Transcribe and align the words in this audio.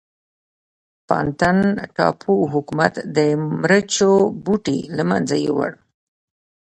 بانتن 1.07 1.57
ټاپو 1.95 2.33
حکومت 2.53 2.93
د 3.15 3.17
مرچو 3.61 4.11
بوټي 4.43 4.79
له 4.95 5.03
منځه 5.09 5.35
یووړل. 5.45 5.75